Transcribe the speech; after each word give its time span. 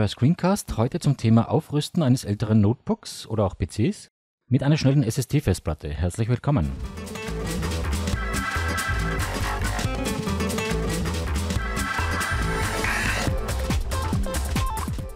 neuer 0.00 0.08
Screencast, 0.08 0.78
heute 0.78 0.98
zum 0.98 1.18
Thema 1.18 1.50
Aufrüsten 1.50 2.02
eines 2.02 2.24
älteren 2.24 2.62
Notebooks 2.62 3.26
oder 3.26 3.44
auch 3.44 3.54
PCs 3.58 4.08
mit 4.48 4.62
einer 4.62 4.78
schnellen 4.78 5.02
SSD-Festplatte. 5.02 5.90
Herzlich 5.90 6.30
willkommen. 6.30 6.72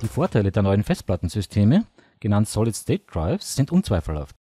Die 0.03 0.07
Vorteile 0.07 0.53
der 0.53 0.63
neuen 0.63 0.83
Festplattensysteme, 0.85 1.87
genannt 2.21 2.49
Solid-State 2.51 3.05
Drives, 3.11 3.55
sind 3.55 3.73
unzweifelhaft. 3.73 4.37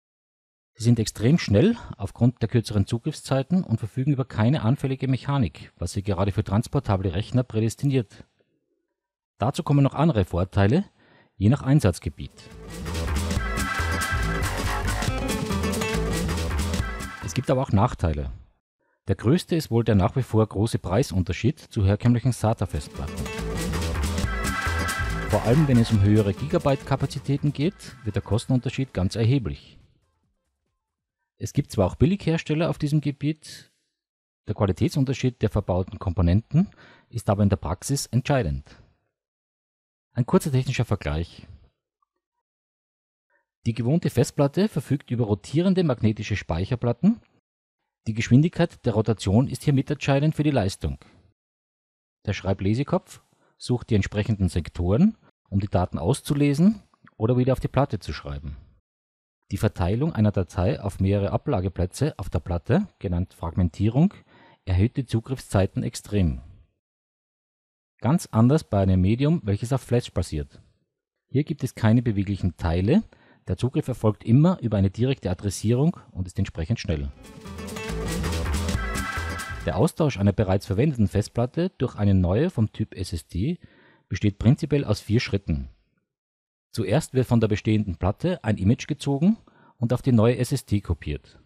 Sie 0.77 0.85
sind 0.85 1.01
extrem 1.01 1.39
schnell 1.39 1.75
aufgrund 1.97 2.41
der 2.43 2.49
kürzeren 2.49 2.87
Zugriffszeiten 2.87 3.65
und 3.65 3.79
verfügen 3.79 4.13
über 4.13 4.25
keine 4.25 4.63
anfällige 4.63 5.09
Mechanik, 5.09 5.73
was 5.79 5.95
sie 5.95 6.05
gerade 6.05 6.31
für 6.31 6.45
transportable 6.45 7.13
Rechner 7.13 7.43
prädestiniert. 7.43 8.25
Dazu 9.39 9.63
kommen 9.63 9.85
noch 9.85 9.95
andere 9.95 10.25
Vorteile, 10.25 10.85
je 11.37 11.49
nach 11.49 11.63
Einsatzgebiet. 11.63 12.33
Es 17.25 17.35
gibt 17.35 17.49
aber 17.49 17.63
auch 17.63 17.71
Nachteile. 17.71 18.33
Der 19.07 19.15
größte 19.15 19.55
ist 19.55 19.71
wohl 19.71 19.85
der 19.85 19.95
nach 19.95 20.17
wie 20.17 20.23
vor 20.23 20.45
große 20.45 20.81
Preisunterschied 20.81 21.61
zu 21.61 21.87
herkömmlichen 21.87 22.33
SATA-Festplatten. 22.33 23.15
Vor 25.31 25.43
allem 25.45 25.69
wenn 25.69 25.79
es 25.79 25.93
um 25.93 26.03
höhere 26.03 26.35
Gigabyte-Kapazitäten 26.35 27.53
geht, 27.53 27.97
wird 28.03 28.17
der 28.17 28.23
Kostenunterschied 28.23 28.93
ganz 28.93 29.15
erheblich. 29.15 29.79
Es 31.37 31.53
gibt 31.53 31.71
zwar 31.71 31.87
auch 31.87 31.95
Billighersteller 31.95 32.69
auf 32.69 32.79
diesem 32.79 33.01
Gebiet, 33.01 33.71
der 34.49 34.57
Qualitätsunterschied 34.57 35.41
der 35.43 35.51
verbauten 35.51 36.01
Komponenten 36.01 36.71
ist 37.09 37.31
aber 37.31 37.45
in 37.45 37.51
der 37.51 37.57
Praxis 37.57 38.07
entscheidend. 38.07 38.65
Ein 40.13 40.27
kurzer 40.27 40.51
technischer 40.51 40.85
Vergleich. 40.85 41.47
Die 43.67 43.75
gewohnte 43.75 44.11
Festplatte 44.11 44.69
verfügt 44.69 45.11
über 45.11 45.27
rotierende 45.27 45.85
magnetische 45.85 46.37
Speicherplatten. 46.37 47.21
Die 48.07 48.15
Geschwindigkeit 48.15 48.85
der 48.87 48.95
Rotation 48.95 49.49
ist 49.49 49.63
hier 49.65 49.75
mitentscheidend 49.75 50.35
für 50.35 50.43
die 50.43 50.51
Leistung. 50.51 50.99
Der 52.27 52.33
Schreiblesekopf 52.33 53.23
sucht 53.59 53.91
die 53.91 53.95
entsprechenden 53.95 54.49
Sektoren, 54.49 55.17
um 55.51 55.61
die 55.61 55.69
Daten 55.69 55.99
auszulesen 55.99 56.83
oder 57.17 57.37
wieder 57.37 57.53
auf 57.53 57.61
die 57.61 57.69
Platte 57.69 57.99
zu 57.99 58.13
schreiben. 58.13 58.57
Die 59.51 59.57
Verteilung 59.57 60.13
einer 60.13 60.33
Datei 60.33 60.81
auf 60.81 61.01
mehrere 61.01 61.33
Ablageplätze 61.33 62.15
auf 62.19 62.29
der 62.29 62.41
Platte, 62.41 62.87
genannt 62.99 63.35
Fragmentierung, 63.35 64.15
erhöht 64.65 64.97
die 64.97 65.07
Zugriffszeiten 65.07 65.83
extrem. 65.83 66.43
Ganz 68.01 68.29
anders 68.31 68.63
bei 68.63 68.79
einem 68.79 69.01
Medium, 69.01 69.41
welches 69.43 69.73
auf 69.73 69.81
Flash 69.81 70.13
basiert. 70.13 70.63
Hier 71.27 71.43
gibt 71.43 71.65
es 71.65 71.75
keine 71.75 72.01
beweglichen 72.01 72.57
Teile, 72.57 73.03
der 73.49 73.57
Zugriff 73.57 73.89
erfolgt 73.89 74.23
immer 74.25 74.59
über 74.61 74.77
eine 74.77 74.91
direkte 74.91 75.31
Adressierung 75.31 75.97
und 76.13 76.29
ist 76.29 76.39
entsprechend 76.39 76.79
schnell. 76.79 77.11
Der 79.67 79.77
Austausch 79.77 80.19
einer 80.19 80.33
bereits 80.33 80.67
verwendeten 80.67 81.09
Festplatte 81.09 81.71
durch 81.79 81.97
eine 81.97 82.15
neue 82.15 82.51
vom 82.51 82.73
Typ 82.73 82.95
SSD 82.95 83.59
besteht 84.09 84.39
prinzipiell 84.39 84.85
aus 84.85 85.01
vier 85.01 85.19
Schritten. 85.19 85.69
Zuerst 86.71 87.15
wird 87.15 87.27
von 87.27 87.41
der 87.41 87.49
bestehenden 87.49 87.97
Platte 87.97 88.45
ein 88.45 88.59
Image 88.59 88.87
gezogen 88.87 89.39
und 89.77 89.93
auf 89.93 90.03
die 90.03 90.13
neue 90.13 90.39
SSD 90.39 90.81
kopiert. 90.83 91.41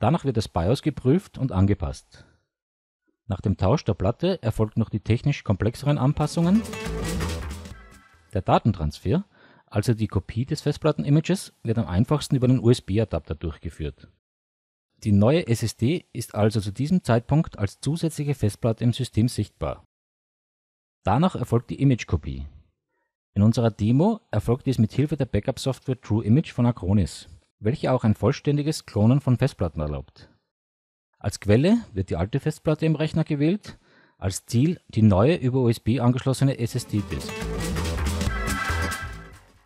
Danach 0.00 0.24
wird 0.24 0.36
das 0.36 0.48
BIOS 0.48 0.82
geprüft 0.82 1.38
und 1.38 1.52
angepasst. 1.52 2.26
Nach 3.30 3.40
dem 3.40 3.56
Tausch 3.56 3.84
der 3.84 3.94
Platte 3.94 4.42
erfolgt 4.42 4.76
noch 4.76 4.88
die 4.88 4.98
technisch 4.98 5.44
komplexeren 5.44 5.98
Anpassungen. 5.98 6.62
Der 8.34 8.42
Datentransfer, 8.42 9.24
also 9.66 9.94
die 9.94 10.08
Kopie 10.08 10.46
des 10.46 10.62
Festplatten-Images, 10.62 11.52
wird 11.62 11.78
am 11.78 11.86
einfachsten 11.86 12.34
über 12.34 12.48
den 12.48 12.58
USB-Adapter 12.58 13.36
durchgeführt. 13.36 14.08
Die 15.04 15.12
neue 15.12 15.46
SSD 15.46 16.06
ist 16.12 16.34
also 16.34 16.60
zu 16.60 16.72
diesem 16.72 17.04
Zeitpunkt 17.04 17.56
als 17.56 17.78
zusätzliche 17.78 18.34
Festplatte 18.34 18.82
im 18.82 18.92
System 18.92 19.28
sichtbar. 19.28 19.84
Danach 21.04 21.36
erfolgt 21.36 21.70
die 21.70 21.80
Image-Kopie. 21.80 22.48
In 23.34 23.42
unserer 23.42 23.70
Demo 23.70 24.18
erfolgt 24.32 24.66
dies 24.66 24.78
mit 24.78 24.92
Hilfe 24.92 25.16
der 25.16 25.26
Backup-Software 25.26 26.00
TrueImage 26.00 26.52
von 26.52 26.66
Acronis, 26.66 27.28
welche 27.60 27.92
auch 27.92 28.02
ein 28.02 28.16
vollständiges 28.16 28.86
Klonen 28.86 29.20
von 29.20 29.38
Festplatten 29.38 29.80
erlaubt. 29.80 30.29
Als 31.20 31.38
Quelle 31.38 31.76
wird 31.92 32.08
die 32.08 32.16
alte 32.16 32.40
Festplatte 32.40 32.86
im 32.86 32.96
Rechner 32.96 33.24
gewählt, 33.24 33.78
als 34.16 34.46
Ziel 34.46 34.80
die 34.88 35.02
neue 35.02 35.36
über 35.36 35.60
USB 35.60 36.00
angeschlossene 36.00 36.58
SSD-Disk. 36.58 37.30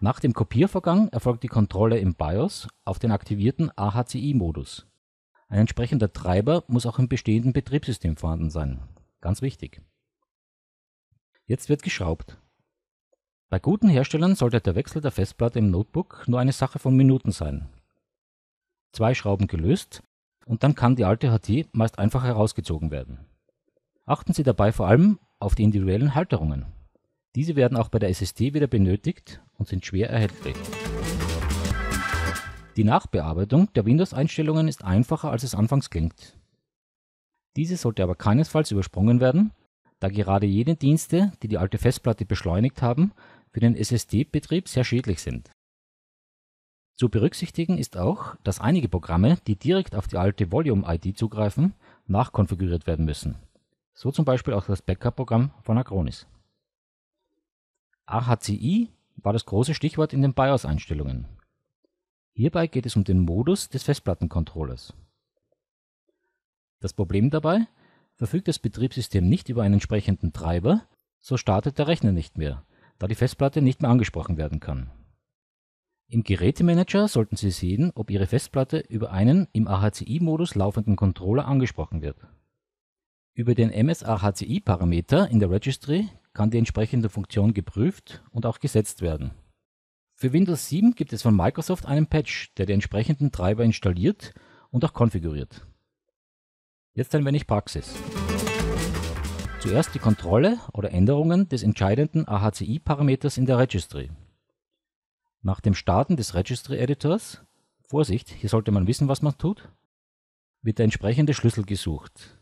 Nach 0.01 0.19
dem 0.19 0.33
Kopiervorgang 0.33 1.09
erfolgt 1.11 1.45
die 1.45 1.49
Kontrolle 1.49 1.99
im 1.99 2.17
BIOS 2.17 2.67
auf 2.85 2.99
den 2.99 3.13
aktivierten 3.13 3.71
AHCI-Modus. 3.77 4.89
Ein 5.49 5.61
entsprechender 5.61 6.13
Treiber 6.13 6.65
muss 6.67 6.87
auch 6.87 6.99
im 6.99 7.09
bestehenden 7.09 7.53
Betriebssystem 7.53 8.17
vorhanden 8.17 8.51
sein. 8.51 8.81
Ganz 9.21 9.41
wichtig. 9.41 9.81
Jetzt 11.47 11.69
wird 11.69 11.85
geschraubt. 11.85 12.37
Bei 13.49 13.61
guten 13.61 13.89
Herstellern 13.89 14.35
sollte 14.35 14.61
der 14.61 14.75
Wechsel 14.75 15.01
der 15.01 15.13
Festplatte 15.13 15.61
im 15.61 15.71
Notebook 15.71 16.25
nur 16.27 16.41
eine 16.41 16.53
Sache 16.53 16.81
von 16.81 16.97
Minuten 16.97 17.31
sein. 17.31 17.69
Zwei 18.91 19.15
Schrauben 19.15 19.47
gelöst 19.47 20.03
und 20.47 20.63
dann 20.63 20.75
kann 20.75 20.97
die 20.97 21.05
alte 21.05 21.31
HT 21.31 21.69
meist 21.73 21.99
einfach 21.99 22.25
herausgezogen 22.25 22.91
werden. 22.91 23.27
Achten 24.07 24.33
Sie 24.33 24.43
dabei 24.43 24.73
vor 24.73 24.87
allem 24.87 25.19
auf 25.39 25.55
die 25.55 25.63
individuellen 25.63 26.15
Halterungen. 26.15 26.67
Diese 27.35 27.57
werden 27.57 27.77
auch 27.77 27.89
bei 27.89 27.99
der 27.99 28.11
SSD 28.11 28.55
wieder 28.55 28.67
benötigt 28.67 29.41
und 29.59 29.69
sind 29.69 29.85
schwer 29.85 30.11
erhältlich. 30.11 30.57
Die 32.77 32.85
Nachbearbeitung 32.85 33.73
der 33.75 33.87
Windows-Einstellungen 33.87 34.69
ist 34.69 34.85
einfacher, 34.85 35.31
als 35.31 35.43
es 35.43 35.55
anfangs 35.55 35.91
klingt. 35.91 36.37
Diese 37.57 37.77
sollte 37.77 38.03
aber 38.03 38.17
keinesfalls 38.17 38.73
übersprungen 38.73 39.21
werden, 39.21 39.53
da 40.01 40.09
gerade 40.09 40.47
jene 40.47 40.75
Dienste, 40.75 41.33
die 41.43 41.49
die 41.49 41.59
alte 41.59 41.79
Festplatte 41.79 42.27
beschleunigt 42.27 42.83
haben, 42.83 43.13
für 43.53 43.61
den 43.61 43.77
SSD-Betrieb 43.77 44.69
sehr 44.69 44.83
schädlich 44.83 45.23
sind. 45.23 45.54
Zu 46.97 47.09
berücksichtigen 47.09 47.77
ist 47.77 47.97
auch, 47.97 48.37
dass 48.45 48.61
einige 48.61 48.89
Programme, 48.89 49.39
die 49.47 49.57
direkt 49.57 49.97
auf 49.97 50.07
die 50.07 50.17
alte 50.17 50.53
Volume-ID 50.53 51.19
zugreifen, 51.19 51.75
nachkonfiguriert 52.07 52.87
werden 52.87 53.05
müssen. 53.05 53.37
So 53.93 54.13
zum 54.13 54.25
Beispiel 54.25 54.55
auch 54.55 54.67
das 54.67 54.83
Backup-Programm 54.83 55.51
von 55.63 55.79
Acronis. 55.79 56.27
AHCI 58.07 58.91
war 59.17 59.33
das 59.33 59.47
große 59.47 59.75
Stichwort 59.75 60.13
in 60.13 60.23
den 60.23 60.35
BIOS-Einstellungen. 60.35 61.27
Hierbei 62.33 62.67
geht 62.67 62.87
es 62.87 62.97
um 62.97 63.05
den 63.05 63.21
Modus 63.21 63.69
des 63.69 63.83
Festplattencontrollers. 63.85 64.95
Das 66.81 66.93
Problem 66.93 67.31
dabei, 67.31 67.67
verfügt 68.17 68.47
das 68.47 68.59
Betriebssystem 68.59 69.29
nicht 69.29 69.49
über 69.49 69.63
einen 69.63 69.75
entsprechenden 69.75 70.33
Treiber, 70.33 70.83
so 71.19 71.37
startet 71.37 71.79
der 71.79 71.89
Rechner 71.89 72.13
nicht 72.13 72.39
mehr, 72.39 72.65
da 72.99 73.07
die 73.07 73.15
Festplatte 73.15 73.63
nicht 73.63 73.83
mehr 73.83 73.91
angesprochen 73.91 74.37
werden 74.37 74.61
kann. 74.61 74.91
Im 76.07 76.23
Gerätemanager 76.23 77.09
sollten 77.09 77.37
Sie 77.37 77.51
sehen, 77.51 77.91
ob 77.95 78.11
Ihre 78.11 78.27
Festplatte 78.27 78.79
über 78.79 79.11
einen 79.11 79.49
im 79.53 79.67
AHCI-Modus 79.67 80.55
laufenden 80.55 80.97
Controller 80.97 81.47
angesprochen 81.47 82.03
wird. 82.03 82.17
Über 83.33 83.55
den 83.55 83.71
MSAHCI-Parameter 83.71 85.29
in 85.29 85.41
der 85.41 85.51
Registry 85.51 86.09
kann 86.35 86.51
die 86.51 86.59
entsprechende 86.59 87.09
Funktion 87.09 87.55
geprüft 87.55 88.23
und 88.31 88.47
auch 88.47 88.61
gesetzt 88.61 89.03
werden. 89.03 89.33
Für 90.15 90.33
Windows 90.33 90.69
7 90.69 90.95
gibt 90.95 91.13
es 91.13 91.23
von 91.23 91.35
Microsoft 91.35 91.87
einen 91.87 92.07
Patch, 92.07 92.55
der 92.55 92.67
die 92.67 92.73
entsprechenden 92.75 93.33
Treiber 93.33 93.65
installiert 93.65 94.35
und 94.71 94.85
auch 94.85 94.93
konfiguriert. 94.93 95.67
Jetzt 96.93 97.15
ein 97.17 97.25
wenig 97.25 97.49
Praxis. 97.49 97.97
Zuerst 99.59 99.95
die 99.95 99.99
Kontrolle 99.99 100.59
oder 100.73 100.93
Änderungen 100.93 101.49
des 101.49 101.65
entscheidenden 101.65 102.29
AHCI-Parameters 102.29 103.39
in 103.39 103.47
der 103.47 103.59
Registry. 103.59 104.11
Nach 105.47 105.61
dem 105.61 105.75
Starten 105.75 106.17
des 106.17 106.35
Registry 106.35 106.79
Editors, 106.79 107.43
Vorsicht, 107.83 108.31
hier 108.31 108.49
sollte 108.49 108.73
man 108.73 108.87
wissen, 108.87 109.09
was 109.09 109.21
man 109.21 109.37
tut, 109.37 109.69
wird 110.63 110.79
der 110.79 110.85
entsprechende 110.85 111.35
Schlüssel 111.35 111.67
gesucht. 111.67 112.39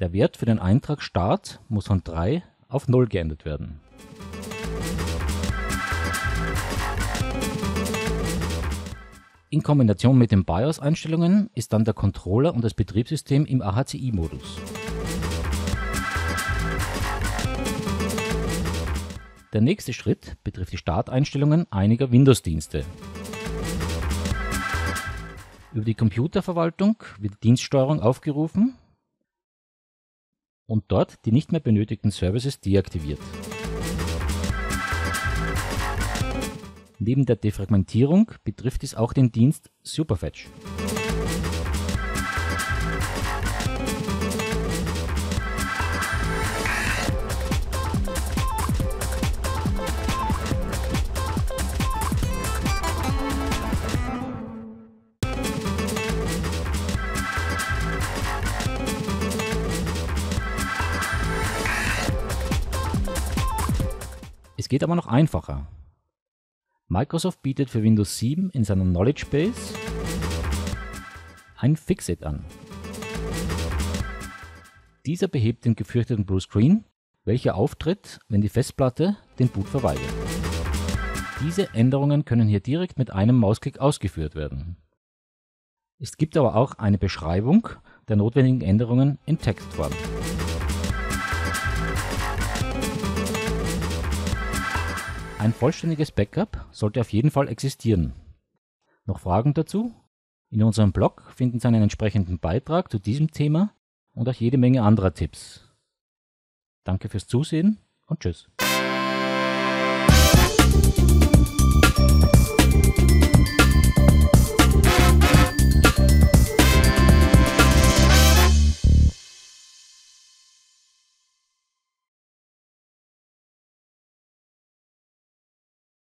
Der 0.00 0.12
Wert 0.12 0.36
für 0.36 0.44
den 0.44 0.58
Eintrag 0.58 1.00
Start 1.00 1.62
muss 1.70 1.86
von 1.86 2.04
3 2.04 2.42
auf 2.68 2.88
0 2.88 3.06
geändert 3.06 3.46
werden. 3.46 3.80
In 9.48 9.62
Kombination 9.62 10.18
mit 10.18 10.30
den 10.30 10.44
BIOS-Einstellungen 10.44 11.48
ist 11.54 11.72
dann 11.72 11.86
der 11.86 11.94
Controller 11.94 12.52
und 12.52 12.62
das 12.62 12.74
Betriebssystem 12.74 13.46
im 13.46 13.62
AHCI-Modus. 13.62 14.58
Der 19.56 19.62
nächste 19.62 19.94
Schritt 19.94 20.36
betrifft 20.44 20.72
die 20.74 20.76
Starteinstellungen 20.76 21.66
einiger 21.72 22.12
Windows-Dienste. 22.12 22.84
Über 25.72 25.82
die 25.82 25.94
Computerverwaltung 25.94 27.02
wird 27.18 27.36
die 27.36 27.40
Dienststeuerung 27.40 28.00
aufgerufen 28.00 28.76
und 30.66 30.84
dort 30.88 31.24
die 31.24 31.32
nicht 31.32 31.52
mehr 31.52 31.62
benötigten 31.62 32.10
Services 32.10 32.60
deaktiviert. 32.60 33.18
Neben 36.98 37.24
der 37.24 37.36
Defragmentierung 37.36 38.32
betrifft 38.44 38.84
es 38.84 38.94
auch 38.94 39.14
den 39.14 39.32
Dienst 39.32 39.70
Superfetch. 39.82 40.48
Es 64.66 64.68
geht 64.68 64.82
aber 64.82 64.96
noch 64.96 65.06
einfacher. 65.06 65.68
Microsoft 66.88 67.40
bietet 67.40 67.70
für 67.70 67.84
Windows 67.84 68.18
7 68.18 68.50
in 68.50 68.64
seiner 68.64 68.82
Knowledge 68.82 69.26
Base 69.30 69.74
ein 71.56 71.76
Fixit 71.76 72.24
an. 72.24 72.44
Dieser 75.06 75.28
behebt 75.28 75.66
den 75.66 75.76
gefürchteten 75.76 76.26
Blue 76.26 76.40
Screen, 76.40 76.84
welcher 77.24 77.54
auftritt, 77.54 78.18
wenn 78.28 78.40
die 78.40 78.48
Festplatte 78.48 79.16
den 79.38 79.50
Boot 79.50 79.68
verweigert. 79.68 80.02
Diese 81.44 81.72
Änderungen 81.72 82.24
können 82.24 82.48
hier 82.48 82.58
direkt 82.58 82.98
mit 82.98 83.12
einem 83.12 83.36
Mausklick 83.36 83.78
ausgeführt 83.78 84.34
werden. 84.34 84.78
Es 86.00 86.16
gibt 86.16 86.36
aber 86.36 86.56
auch 86.56 86.72
eine 86.72 86.98
Beschreibung 86.98 87.68
der 88.08 88.16
notwendigen 88.16 88.62
Änderungen 88.62 89.20
in 89.26 89.38
Textform. 89.38 89.92
Ein 95.46 95.54
vollständiges 95.54 96.10
Backup 96.10 96.66
sollte 96.72 97.00
auf 97.00 97.12
jeden 97.12 97.30
Fall 97.30 97.46
existieren. 97.46 98.14
Noch 99.04 99.20
Fragen 99.20 99.54
dazu? 99.54 99.94
In 100.50 100.60
unserem 100.64 100.90
Blog 100.90 101.22
finden 101.36 101.60
Sie 101.60 101.68
einen 101.68 101.84
entsprechenden 101.84 102.40
Beitrag 102.40 102.90
zu 102.90 102.98
diesem 102.98 103.30
Thema 103.30 103.72
und 104.12 104.28
auch 104.28 104.34
jede 104.34 104.58
Menge 104.58 104.82
anderer 104.82 105.14
Tipps. 105.14 105.72
Danke 106.82 107.08
fürs 107.08 107.28
Zusehen 107.28 107.78
und 108.06 108.18
tschüss. 108.18 108.48